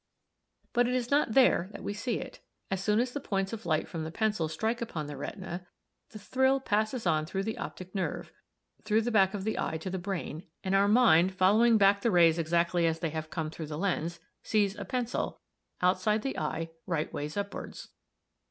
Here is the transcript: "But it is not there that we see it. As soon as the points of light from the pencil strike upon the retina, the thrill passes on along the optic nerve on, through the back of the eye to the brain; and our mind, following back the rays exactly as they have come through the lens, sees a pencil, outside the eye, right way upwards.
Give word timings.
"But 0.73 0.87
it 0.87 0.95
is 0.95 1.11
not 1.11 1.33
there 1.33 1.69
that 1.73 1.83
we 1.83 1.93
see 1.93 2.17
it. 2.17 2.39
As 2.71 2.83
soon 2.83 2.99
as 2.99 3.11
the 3.11 3.19
points 3.19 3.53
of 3.53 3.67
light 3.67 3.87
from 3.87 4.03
the 4.03 4.09
pencil 4.09 4.47
strike 4.47 4.81
upon 4.81 5.05
the 5.05 5.15
retina, 5.15 5.67
the 6.09 6.17
thrill 6.17 6.59
passes 6.59 7.05
on 7.05 7.25
along 7.27 7.43
the 7.43 7.59
optic 7.59 7.93
nerve 7.93 8.31
on, 8.31 8.81
through 8.83 9.01
the 9.03 9.11
back 9.11 9.35
of 9.35 9.43
the 9.43 9.59
eye 9.59 9.77
to 9.77 9.91
the 9.91 9.99
brain; 9.99 10.41
and 10.63 10.73
our 10.73 10.87
mind, 10.87 11.35
following 11.35 11.77
back 11.77 12.01
the 12.01 12.09
rays 12.09 12.39
exactly 12.39 12.87
as 12.87 12.97
they 12.97 13.11
have 13.11 13.29
come 13.29 13.51
through 13.51 13.67
the 13.67 13.77
lens, 13.77 14.19
sees 14.41 14.75
a 14.75 14.85
pencil, 14.85 15.39
outside 15.83 16.23
the 16.23 16.35
eye, 16.39 16.71
right 16.87 17.13
way 17.13 17.29
upwards. 17.35 17.89